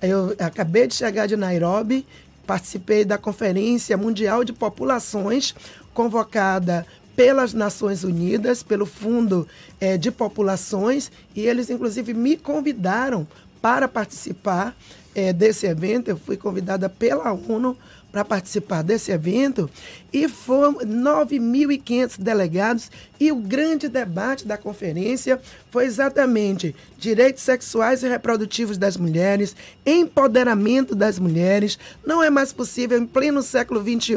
Eu 0.00 0.34
acabei 0.38 0.86
de 0.86 0.94
chegar 0.94 1.26
de 1.26 1.36
Nairobi, 1.36 2.06
participei 2.46 3.04
da 3.04 3.16
Conferência 3.16 3.96
Mundial 3.96 4.44
de 4.44 4.52
Populações, 4.52 5.54
convocada 5.94 6.86
pelas 7.16 7.54
Nações 7.54 8.04
Unidas, 8.04 8.62
pelo 8.62 8.84
Fundo 8.84 9.48
é, 9.80 9.96
de 9.96 10.10
Populações, 10.10 11.10
e 11.34 11.46
eles, 11.46 11.70
inclusive, 11.70 12.12
me 12.12 12.36
convidaram 12.36 13.26
para 13.62 13.88
participar 13.88 14.76
é, 15.16 15.32
desse 15.32 15.66
evento. 15.66 16.08
Eu 16.08 16.18
fui 16.18 16.36
convidada 16.36 16.90
pela 16.90 17.32
ONU 17.32 17.74
para 18.12 18.24
participar 18.24 18.82
desse 18.82 19.10
evento 19.10 19.68
e 20.12 20.28
foram 20.28 20.74
9.500 20.76 22.18
delegados 22.18 22.90
e 23.20 23.30
o 23.30 23.36
grande 23.36 23.88
debate 23.88 24.46
da 24.46 24.56
conferência 24.56 25.40
foi 25.70 25.84
exatamente 25.84 26.74
direitos 26.96 27.42
sexuais 27.42 28.02
e 28.02 28.08
reprodutivos 28.08 28.78
das 28.78 28.96
mulheres, 28.96 29.54
empoderamento 29.84 30.94
das 30.94 31.18
mulheres. 31.18 31.78
Não 32.06 32.22
é 32.22 32.30
mais 32.30 32.52
possível, 32.52 32.98
em 32.98 33.04
pleno 33.04 33.42
século 33.42 33.82
XXI, 33.82 34.16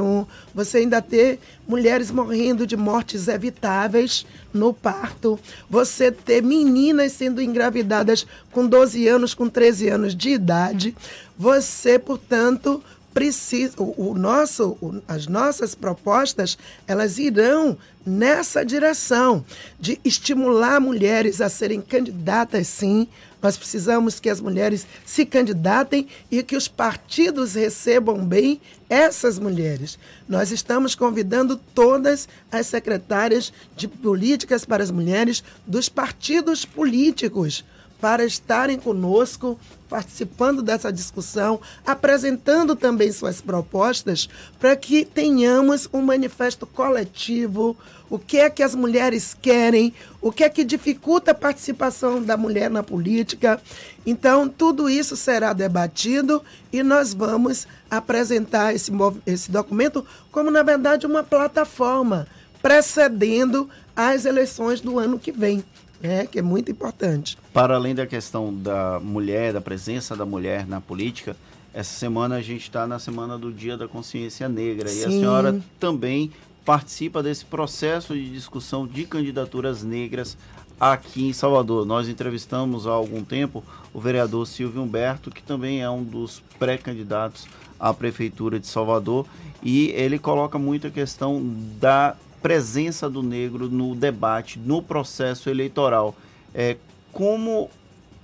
você 0.55 0.77
ainda 0.77 1.01
ter 1.01 1.39
mulheres 1.67 2.09
morrendo 2.09 2.65
de 2.65 2.77
mortes 2.77 3.27
evitáveis 3.27 4.25
no 4.53 4.73
parto, 4.73 5.37
você 5.69 6.11
ter 6.11 6.41
meninas 6.41 7.11
sendo 7.11 7.41
engravidadas 7.41 8.25
com 8.51 8.65
12 8.65 9.07
anos, 9.07 9.33
com 9.33 9.49
13 9.49 9.89
anos 9.89 10.15
de 10.15 10.29
idade. 10.29 10.88
Você, 11.37 11.97
portanto, 11.97 12.83
precisa, 13.13 13.73
o, 13.77 14.11
o 14.11 14.17
nosso, 14.17 14.77
o, 14.81 15.01
as 15.07 15.27
nossas 15.27 15.75
propostas, 15.75 16.57
elas 16.87 17.17
irão 17.17 17.77
nessa 18.05 18.63
direção 18.63 19.43
de 19.79 19.99
estimular 20.03 20.79
mulheres 20.79 21.41
a 21.41 21.49
serem 21.49 21.81
candidatas, 21.81 22.67
sim. 22.67 23.07
Nós 23.41 23.57
precisamos 23.57 24.19
que 24.19 24.29
as 24.29 24.41
mulheres 24.41 24.85
se 25.05 25.25
candidatem 25.25 26.07
e 26.29 26.43
que 26.43 26.57
os 26.57 26.67
partidos 26.67 27.53
recebam 27.53 28.25
bem 28.25 28.59
essas 28.89 29.39
mulheres. 29.39 29.97
Nós 30.27 30.51
estamos 30.51 30.93
convidando 30.93 31.55
todas 31.55 32.27
as 32.51 32.67
secretárias 32.67 33.53
de 33.77 33.87
políticas 33.87 34.65
para 34.65 34.83
as 34.83 34.91
mulheres 34.91 35.43
dos 35.65 35.87
partidos 35.87 36.65
políticos 36.65 37.63
para 37.99 38.25
estarem 38.25 38.77
conosco, 38.77 39.59
participando 39.89 40.61
dessa 40.61 40.91
discussão, 40.91 41.59
apresentando 41.85 42.75
também 42.75 43.11
suas 43.11 43.41
propostas, 43.41 44.29
para 44.59 44.75
que 44.75 45.03
tenhamos 45.03 45.89
um 45.91 46.01
manifesto 46.01 46.65
coletivo, 46.65 47.75
o 48.09 48.17
que 48.17 48.37
é 48.37 48.49
que 48.49 48.63
as 48.63 48.73
mulheres 48.73 49.35
querem, 49.39 49.93
o 50.21 50.31
que 50.31 50.43
é 50.43 50.49
que 50.49 50.63
dificulta 50.63 51.31
a 51.31 51.35
participação 51.35 52.21
da 52.21 52.37
mulher 52.37 52.69
na 52.69 52.81
política. 52.81 53.61
Então, 54.05 54.47
tudo 54.47 54.89
isso 54.89 55.15
será 55.15 55.53
debatido 55.53 56.41
e 56.71 56.81
nós 56.81 57.13
vamos 57.13 57.67
apresentar 57.89 58.73
esse, 58.73 58.91
esse 59.25 59.51
documento 59.51 60.05
como, 60.31 60.49
na 60.49 60.63
verdade, 60.63 61.05
uma 61.05 61.23
plataforma 61.23 62.27
precedendo 62.61 63.69
as 63.95 64.25
eleições 64.25 64.81
do 64.81 64.97
ano 64.97 65.19
que 65.19 65.31
vem. 65.31 65.63
É, 66.01 66.25
que 66.25 66.39
é 66.39 66.41
muito 66.41 66.71
importante. 66.71 67.37
Para 67.53 67.75
além 67.75 67.93
da 67.93 68.07
questão 68.07 68.53
da 68.53 68.99
mulher, 68.99 69.53
da 69.53 69.61
presença 69.61 70.15
da 70.15 70.25
mulher 70.25 70.65
na 70.65 70.79
política, 70.79 71.35
essa 71.73 71.93
semana 71.93 72.35
a 72.35 72.41
gente 72.41 72.61
está 72.61 72.87
na 72.87 72.99
semana 72.99 73.37
do 73.37 73.51
Dia 73.51 73.77
da 73.77 73.87
Consciência 73.87 74.47
Negra 74.49 74.87
Sim. 74.87 74.99
e 74.99 75.05
a 75.05 75.09
senhora 75.09 75.61
também 75.79 76.31
participa 76.65 77.21
desse 77.21 77.45
processo 77.45 78.13
de 78.13 78.29
discussão 78.29 78.87
de 78.87 79.05
candidaturas 79.05 79.83
negras 79.83 80.37
aqui 80.79 81.27
em 81.27 81.33
Salvador. 81.33 81.85
Nós 81.85 82.07
entrevistamos 82.07 82.87
há 82.87 82.91
algum 82.91 83.23
tempo 83.23 83.63
o 83.93 83.99
vereador 83.99 84.47
Silvio 84.47 84.81
Humberto, 84.81 85.29
que 85.29 85.43
também 85.43 85.81
é 85.81 85.89
um 85.89 86.03
dos 86.03 86.41
pré-candidatos 86.57 87.47
à 87.79 87.93
Prefeitura 87.93 88.59
de 88.59 88.67
Salvador, 88.67 89.25
e 89.61 89.89
ele 89.89 90.17
coloca 90.17 90.57
muito 90.57 90.87
a 90.87 90.91
questão 90.91 91.41
da 91.79 92.15
presença 92.41 93.09
do 93.09 93.21
negro 93.21 93.69
no 93.69 93.95
debate, 93.95 94.59
no 94.59 94.81
processo 94.81 95.49
eleitoral. 95.49 96.15
É, 96.53 96.77
como 97.11 97.69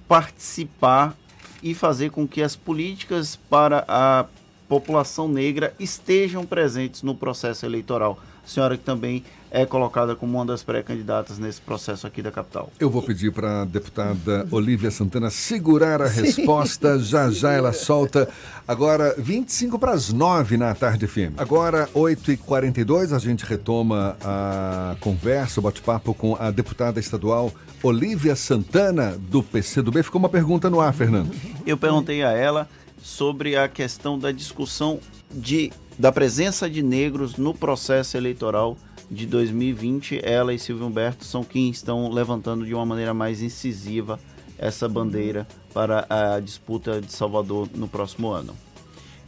participar 0.08 1.16
e 1.62 1.74
fazer 1.74 2.12
com 2.12 2.28
que 2.28 2.42
as 2.42 2.56
políticas 2.56 3.36
para 3.36 3.84
a 3.88 4.26
população 4.68 5.28
negra 5.28 5.74
estejam 5.80 6.46
presentes 6.46 7.02
no 7.02 7.16
processo 7.16 7.66
eleitoral. 7.66 8.20
A 8.44 8.48
senhora 8.48 8.78
que 8.78 8.84
também 8.84 9.24
é 9.56 9.66
colocada 9.66 10.18
como 10.18 10.38
uma 10.38 10.46
das 10.46 10.62
pré-candidatas 10.64 11.40
nesse 11.40 11.62
processo 11.62 12.06
aqui 12.06 12.22
da 12.22 12.30
capital. 12.30 12.70
Eu 12.78 12.90
vou 12.90 13.02
pedir 13.02 13.32
para 13.32 13.62
a 13.62 13.66
deputada 13.66 14.46
Olivia 14.52 14.92
Santana 14.92 15.30
segurar 15.30 16.02
a 16.02 16.10
Sim. 16.10 16.24
resposta, 16.24 17.00
já 17.00 17.32
já 17.32 17.54
ela 17.54 17.72
solta. 17.72 18.28
Agora, 18.68 19.16
25 19.18 19.80
para 19.80 19.94
as 19.94 20.12
9 20.12 20.58
na 20.58 20.76
tarde 20.76 21.08
FM. 21.08 21.38
Agora, 21.38 21.88
8h42, 21.96 23.16
a 23.16 23.20
gente 23.20 23.46
retoma 23.46 24.18
a 24.22 24.98
conversa, 25.00 25.62
o 25.62 25.64
bate-papo 25.64 26.14
com 26.14 26.36
a 26.38 26.52
deputada 26.52 27.00
estadual 27.00 27.50
Olivia 27.82 28.36
Santana, 28.36 29.18
do 29.18 29.42
PCdoB. 29.42 30.04
Ficou 30.04 30.20
uma 30.20 30.28
pergunta 30.28 30.70
no 30.70 30.82
ar, 30.82 30.94
Fernando. 30.94 31.34
Eu 31.66 31.78
perguntei 31.78 32.24
a 32.24 32.32
ela 32.32 32.68
sobre 33.02 33.56
a 33.56 33.70
questão 33.70 34.20
da 34.20 34.34
discussão 34.34 35.00
de, 35.32 35.72
da 35.98 36.12
presença 36.12 36.70
de 36.70 36.84
negros 36.84 37.38
no 37.38 37.54
processo 37.54 38.18
eleitoral 38.18 38.76
de 39.10 39.26
2020, 39.26 40.22
ela 40.24 40.54
e 40.54 40.60
Silvio 40.60 40.88
Humberto 40.88 41.26
são 41.26 41.44
quem 41.44 41.70
estão 41.70 42.10
levantando 42.10 42.66
de 42.66 42.74
uma 42.74 42.86
maneira 42.86 43.14
mais 43.14 43.42
incisiva 43.42 44.20
essa 44.58 44.88
bandeira 44.88 45.48
para 45.74 46.06
a 46.10 46.40
disputa 46.40 47.02
de 47.02 47.12
Salvador 47.12 47.70
no 47.76 47.88
próximo 47.88 48.30
ano. 48.30 48.56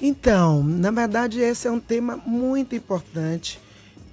Então, 0.01 0.63
na 0.63 0.91
verdade, 0.91 1.39
esse 1.39 1.67
é 1.67 1.71
um 1.71 1.79
tema 1.79 2.17
muito 2.25 2.75
importante. 2.75 3.59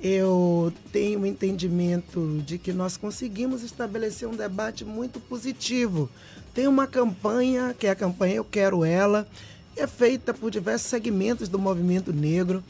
Eu 0.03 0.73
tenho 0.93 1.21
um 1.21 1.27
entendimento 1.27 2.43
de 2.45 2.59
que 2.59 2.73
nós 2.73 2.97
conseguimos 2.97 3.63
estabelecer 3.63 4.29
um 4.29 4.37
debate 4.37 4.85
muito 4.85 5.21
positivo. 5.21 6.11
Tem 6.53 6.67
uma 6.67 6.87
campanha, 6.87 7.75
que 7.79 7.87
é 7.87 7.91
a 7.91 7.95
campanha 7.95 8.37
Eu 8.37 8.45
Quero 8.45 8.85
Ela, 8.85 9.27
que 9.75 9.81
é 9.81 9.87
feita 9.87 10.33
por 10.33 10.51
diversos 10.51 10.89
segmentos 10.89 11.49
do 11.49 11.59
movimento 11.59 12.13
negro, 12.13 12.63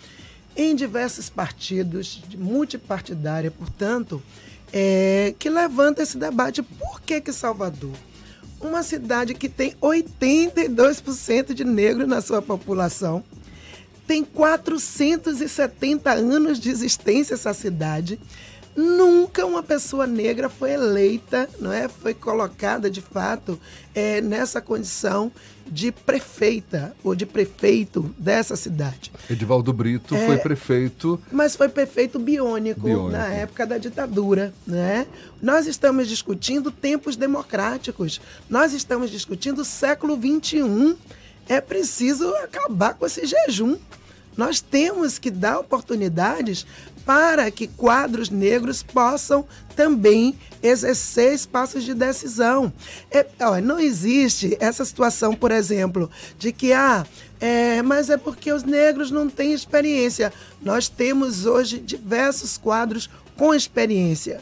em 0.57 0.75
diversos 0.75 1.29
partidos, 1.29 2.23
multipartidária, 2.37 3.51
portanto, 3.51 4.23
é, 4.73 5.35
que 5.39 5.49
levanta 5.49 6.03
esse 6.03 6.17
debate. 6.17 6.63
Por 6.63 7.01
que, 7.01 7.21
que 7.21 7.33
Salvador? 7.33 7.93
uma 8.67 8.83
cidade 8.83 9.35
que 9.35 9.49
tem 9.49 9.73
82% 9.81 11.53
de 11.53 11.65
negros 11.65 12.09
na 12.09 12.21
sua 12.21 12.41
população. 12.41 13.23
Tem 14.07 14.25
470 14.25 16.13
anos 16.13 16.59
de 16.59 16.71
existência 16.71 17.35
essa 17.35 17.55
cidade. 17.55 18.19
Nunca 18.77 19.47
uma 19.47 19.63
pessoa 19.63 20.07
negra 20.07 20.49
foi 20.49 20.73
eleita, 20.73 21.49
não 21.61 21.73
é? 21.73 21.89
Foi 21.89 22.13
colocada 22.13 22.91
de 22.91 23.01
fato 23.01 23.59
é, 23.95 24.21
nessa 24.21 24.61
condição 24.61 25.31
de 25.67 25.93
prefeita 25.93 26.95
ou 27.03 27.15
de 27.15 27.25
prefeito 27.25 28.15
dessa 28.19 28.57
cidade. 28.57 29.13
Edivaldo 29.31 29.73
Brito 29.73 30.15
é, 30.15 30.27
foi 30.27 30.39
prefeito. 30.39 31.21
Mas 31.31 31.55
foi 31.55 31.69
prefeito 31.69 32.19
biônico, 32.19 32.81
biônico, 32.81 33.11
na 33.11 33.27
época 33.29 33.67
da 33.67 33.79
ditadura. 33.79 34.53
Né? 34.67 35.07
Nós 35.41 35.67
estamos 35.67 36.09
discutindo 36.09 36.71
tempos 36.71 37.17
democráticos, 37.17 38.21
nós 38.51 38.73
estamos 38.73 39.11
discutindo 39.11 39.61
o 39.61 39.65
século 39.65 40.17
XXI. 40.17 40.97
É 41.49 41.61
preciso 41.61 42.29
acabar 42.37 42.95
com 42.95 43.07
esse 43.07 43.25
jejum. 43.25 43.77
Nós 44.37 44.61
temos 44.61 45.19
que 45.19 45.31
dar 45.31 45.61
oportunidades 45.61 46.67
para 47.05 47.51
que 47.51 47.67
quadros 47.67 48.31
negros 48.31 48.83
possam 48.83 49.45
também 49.77 50.39
exercer 50.63 51.35
espaços 51.35 51.85
de 51.85 51.93
decisão. 51.93 52.73
É, 53.11 53.27
ó, 53.41 53.61
não 53.61 53.79
existe 53.79 54.57
essa 54.61 54.85
situação, 54.85 55.35
por 55.35 55.51
exemplo, 55.51 56.11
de 56.39 56.53
que 56.53 56.73
ah, 56.73 57.07
é, 57.41 57.83
mas 57.83 58.09
é 58.09 58.17
porque 58.17 58.51
os 58.53 58.65
negros 58.65 59.11
não 59.11 59.29
têm 59.29 59.53
experiência. 59.53 60.33
Nós 60.63 60.89
temos 60.89 61.45
hoje 61.45 61.79
diversos 61.79 62.57
quadros 62.57 63.11
com 63.37 63.55
experiência. 63.55 64.41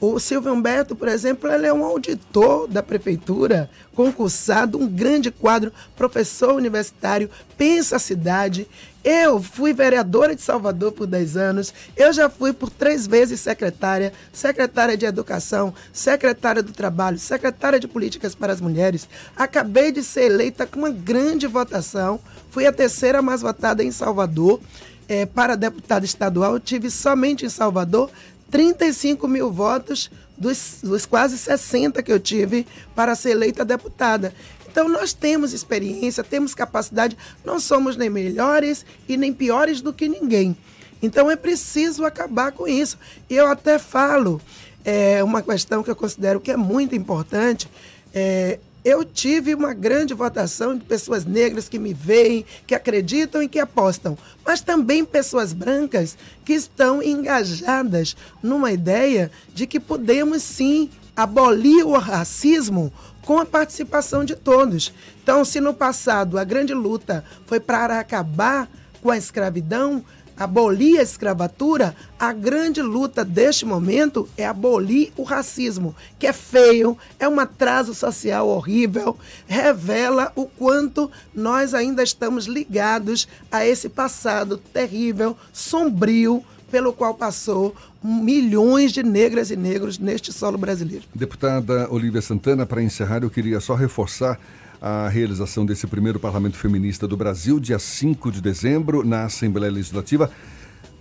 O 0.00 0.18
Silvio 0.18 0.54
Humberto, 0.54 0.96
por 0.96 1.08
exemplo, 1.08 1.52
ele 1.52 1.66
é 1.66 1.72
um 1.72 1.84
auditor 1.84 2.66
da 2.66 2.82
prefeitura, 2.82 3.68
concursado, 3.94 4.78
um 4.78 4.88
grande 4.88 5.30
quadro, 5.30 5.70
professor 5.94 6.54
universitário, 6.54 7.28
pensa 7.58 7.96
a 7.96 7.98
cidade. 7.98 8.66
Eu 9.04 9.42
fui 9.42 9.74
vereadora 9.74 10.34
de 10.34 10.40
Salvador 10.40 10.92
por 10.92 11.06
10 11.06 11.36
anos, 11.36 11.74
eu 11.94 12.14
já 12.14 12.30
fui 12.30 12.54
por 12.54 12.70
três 12.70 13.06
vezes 13.06 13.40
secretária, 13.40 14.10
secretária 14.32 14.96
de 14.96 15.04
Educação, 15.04 15.74
secretária 15.92 16.62
do 16.62 16.72
Trabalho, 16.72 17.18
secretária 17.18 17.78
de 17.78 17.86
Políticas 17.86 18.34
para 18.34 18.54
as 18.54 18.60
Mulheres. 18.60 19.06
Acabei 19.36 19.92
de 19.92 20.02
ser 20.02 20.24
eleita 20.24 20.66
com 20.66 20.78
uma 20.78 20.90
grande 20.90 21.46
votação, 21.46 22.20
fui 22.50 22.66
a 22.66 22.72
terceira 22.72 23.20
mais 23.20 23.42
votada 23.42 23.84
em 23.84 23.90
Salvador. 23.90 24.60
É, 25.08 25.26
para 25.26 25.56
deputada 25.56 26.04
estadual, 26.04 26.52
eu 26.52 26.60
tive 26.60 26.88
somente 26.88 27.44
em 27.44 27.48
Salvador 27.48 28.08
35 28.50 29.28
mil 29.28 29.50
votos 29.50 30.10
dos, 30.36 30.78
dos 30.82 31.06
quase 31.06 31.38
60 31.38 32.02
que 32.02 32.12
eu 32.12 32.18
tive 32.18 32.66
para 32.94 33.14
ser 33.14 33.30
eleita 33.30 33.64
deputada. 33.64 34.34
Então, 34.70 34.88
nós 34.88 35.12
temos 35.12 35.52
experiência, 35.52 36.22
temos 36.22 36.54
capacidade, 36.54 37.16
não 37.44 37.58
somos 37.58 37.96
nem 37.96 38.08
melhores 38.08 38.86
e 39.08 39.16
nem 39.16 39.32
piores 39.32 39.80
do 39.80 39.92
que 39.92 40.08
ninguém. 40.08 40.56
Então, 41.02 41.30
é 41.30 41.36
preciso 41.36 42.04
acabar 42.04 42.52
com 42.52 42.68
isso. 42.68 42.98
Eu 43.28 43.48
até 43.48 43.78
falo 43.78 44.40
é, 44.84 45.22
uma 45.24 45.42
questão 45.42 45.82
que 45.82 45.90
eu 45.90 45.96
considero 45.96 46.40
que 46.40 46.50
é 46.50 46.56
muito 46.56 46.94
importante. 46.94 47.68
É, 48.14 48.58
eu 48.84 49.04
tive 49.04 49.54
uma 49.54 49.74
grande 49.74 50.14
votação 50.14 50.76
de 50.76 50.84
pessoas 50.84 51.24
negras 51.24 51.68
que 51.68 51.78
me 51.78 51.92
veem, 51.92 52.44
que 52.66 52.74
acreditam 52.74 53.42
e 53.42 53.48
que 53.48 53.58
apostam, 53.58 54.16
mas 54.44 54.60
também 54.60 55.04
pessoas 55.04 55.52
brancas 55.52 56.16
que 56.44 56.54
estão 56.54 57.02
engajadas 57.02 58.16
numa 58.42 58.72
ideia 58.72 59.30
de 59.52 59.66
que 59.66 59.78
podemos 59.78 60.42
sim 60.42 60.90
abolir 61.14 61.86
o 61.86 61.98
racismo 61.98 62.92
com 63.22 63.38
a 63.38 63.44
participação 63.44 64.24
de 64.24 64.34
todos. 64.34 64.92
Então, 65.22 65.44
se 65.44 65.60
no 65.60 65.74
passado 65.74 66.38
a 66.38 66.44
grande 66.44 66.72
luta 66.72 67.24
foi 67.46 67.60
para 67.60 68.00
acabar 68.00 68.68
com 69.02 69.10
a 69.10 69.16
escravidão, 69.16 70.04
abolir 70.40 70.98
a 70.98 71.02
escravatura, 71.02 71.94
a 72.18 72.32
grande 72.32 72.80
luta 72.80 73.22
deste 73.22 73.66
momento 73.66 74.26
é 74.38 74.46
abolir 74.46 75.12
o 75.14 75.22
racismo, 75.22 75.94
que 76.18 76.26
é 76.26 76.32
feio, 76.32 76.96
é 77.18 77.28
um 77.28 77.38
atraso 77.38 77.92
social 77.92 78.48
horrível, 78.48 79.18
revela 79.46 80.32
o 80.34 80.46
quanto 80.46 81.10
nós 81.34 81.74
ainda 81.74 82.02
estamos 82.02 82.46
ligados 82.46 83.28
a 83.52 83.66
esse 83.66 83.90
passado 83.90 84.56
terrível, 84.56 85.36
sombrio, 85.52 86.42
pelo 86.70 86.92
qual 86.94 87.12
passou 87.12 87.74
milhões 88.02 88.92
de 88.92 89.02
negras 89.02 89.50
e 89.50 89.56
negros 89.56 89.98
neste 89.98 90.32
solo 90.32 90.56
brasileiro. 90.56 91.04
Deputada 91.14 91.86
Olivia 91.90 92.22
Santana, 92.22 92.64
para 92.64 92.82
encerrar, 92.82 93.22
eu 93.22 93.28
queria 93.28 93.60
só 93.60 93.74
reforçar 93.74 94.38
a 94.80 95.08
realização 95.08 95.66
desse 95.66 95.86
primeiro 95.86 96.18
Parlamento 96.18 96.56
Feminista 96.56 97.06
do 97.06 97.16
Brasil, 97.16 97.60
dia 97.60 97.78
5 97.78 98.32
de 98.32 98.40
dezembro, 98.40 99.04
na 99.04 99.24
Assembleia 99.24 99.70
Legislativa. 99.70 100.30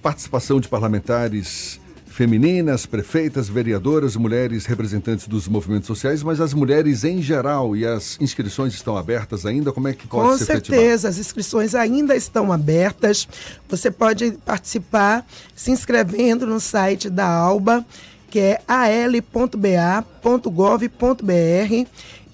Participação 0.02 0.60
de 0.60 0.68
parlamentares 0.68 1.80
femininas, 2.06 2.86
prefeitas, 2.86 3.48
vereadoras, 3.48 4.18
mulheres 4.18 4.66
representantes 4.66 5.26
dos 5.26 5.48
movimentos 5.48 5.88
sociais, 5.88 6.22
mas 6.22 6.42
as 6.42 6.54
mulheres 6.54 7.06
em 7.06 7.22
geral 7.22 7.78
e 7.78 7.86
as 7.86 8.18
inscrições 8.20 8.74
estão 8.74 8.98
abertas 8.98 9.46
ainda? 9.46 9.72
Como 9.72 9.88
é 9.88 9.94
que 9.94 10.06
pode 10.06 10.30
Com 10.30 10.38
ser 10.38 10.46
certeza, 10.46 11.08
as 11.08 11.18
inscrições 11.18 11.74
ainda 11.74 12.18
estão 12.18 12.52
abertas. 12.52 13.26
Você 13.70 13.90
pode 13.90 14.32
participar 14.46 15.26
se 15.56 15.72
inscrevendo 15.72 16.46
no 16.46 16.60
site 16.60 17.10
da 17.10 17.26
ALBA, 17.26 17.86
que 18.30 18.40
é 18.40 18.62
al.ba.gov.br 18.68 20.10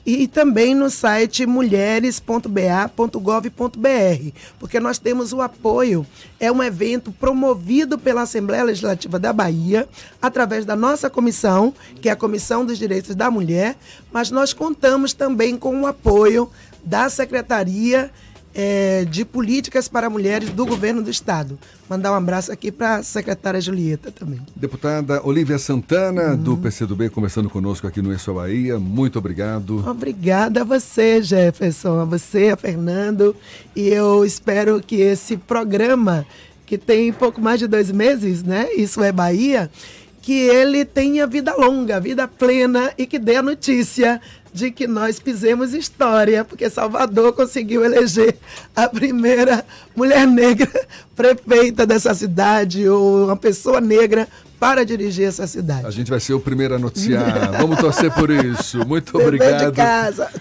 e 0.06 0.28
também 0.28 0.76
no 0.76 0.90
site 0.90 1.46
mulheres.ba.gov.br, 1.46 4.32
porque 4.60 4.80
nós 4.80 5.00
temos 5.00 5.34
o 5.34 5.42
apoio. 5.42 6.06
É 6.40 6.52
um 6.52 6.62
evento 6.62 7.12
promovido 7.12 7.98
pela 7.98 8.22
Assembleia 8.22 8.64
Legislativa 8.64 9.18
da 9.18 9.34
Bahia, 9.34 9.90
através 10.22 10.64
da 10.64 10.76
nossa 10.76 11.10
comissão, 11.10 11.74
que 12.02 12.08
é 12.08 12.12
a 12.12 12.16
Comissão 12.16 12.64
dos 12.64 12.78
Direitos 12.78 13.16
da 13.16 13.32
Mulher, 13.32 13.76
mas 14.12 14.30
nós 14.30 14.54
contamos 14.54 15.14
também 15.14 15.58
com 15.58 15.82
o 15.82 15.88
apoio 15.88 16.50
da 16.84 17.10
Secretaria 17.10 18.12
é, 18.56 19.04
de 19.04 19.26
políticas 19.26 19.90
para 19.90 20.10
mulheres 20.10 20.50
do 20.50 20.66
governo 20.66 21.04
do 21.04 21.10
estado. 21.10 21.60
Mandar 21.90 22.14
um 22.14 22.16
abraço 22.16 22.52
aqui 22.52 22.72
para 22.72 22.96
a 22.96 23.04
secretária 23.04 23.60
Julieta 23.60 24.10
também. 24.12 24.40
Deputada 24.56 25.22
Olivia 25.28 25.60
Santana, 25.60 26.32
uhum. 26.32 26.38
do 26.38 26.58
PCdoB, 26.58 27.10
conversando 27.10 27.50
conosco 27.50 27.86
aqui 27.86 28.02
no 28.02 28.14
Eixo 28.14 28.34
Bahia. 28.34 28.80
Muito 28.80 29.20
obrigado. 29.20 29.86
Obrigada 29.88 30.62
a 30.62 30.64
você, 30.64 31.22
Jefferson, 31.22 32.00
a 32.00 32.06
você, 32.06 32.50
a 32.50 32.56
Fernando. 32.56 33.36
E 33.76 33.90
eu 33.90 34.24
espero 34.24 34.82
que 34.82 35.02
esse 35.02 35.36
programa, 35.36 36.26
que 36.66 36.78
tem 36.78 37.12
pouco 37.12 37.42
mais 37.42 37.60
de 37.60 37.68
dois 37.68 37.92
meses, 37.92 38.42
né? 38.42 38.74
Isso 38.74 39.04
é 39.04 39.12
Bahia 39.12 39.70
que 40.22 40.34
ele 40.34 40.84
tenha 40.84 41.28
vida 41.28 41.54
longa, 41.56 42.00
vida 42.00 42.28
plena 42.28 42.92
e 42.98 43.06
que 43.06 43.20
dê 43.20 43.36
a 43.36 43.44
notícia 43.44 44.20
de 44.56 44.72
que 44.72 44.88
nós 44.88 45.20
fizemos 45.20 45.74
história, 45.74 46.46
porque 46.46 46.70
Salvador 46.70 47.34
conseguiu 47.34 47.84
eleger 47.84 48.38
a 48.74 48.88
primeira 48.88 49.66
mulher 49.94 50.26
negra 50.26 50.72
prefeita 51.14 51.86
dessa 51.86 52.14
cidade, 52.14 52.88
ou 52.88 53.26
uma 53.26 53.36
pessoa 53.36 53.82
negra 53.82 54.30
para 54.58 54.86
dirigir 54.86 55.28
essa 55.28 55.46
cidade. 55.46 55.86
A 55.86 55.92
gente 55.92 56.10
vai 56.10 56.22
ser 56.22 56.34
o 56.34 56.40
primeiro 56.40 56.74
a 56.74 56.80
noticiar. 56.80 57.52
Vamos 57.60 57.78
torcer 57.80 58.10
por 58.14 58.30
isso. 58.30 58.88
Muito 58.88 59.18
obrigado. 59.18 59.72
De 59.72 59.76
casa. 59.76 60.32